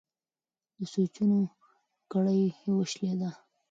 د 0.77 0.79
سوچونو 0.93 1.39
کړۍ 2.11 2.41
یې 2.61 2.69
وشلېده. 2.77 3.29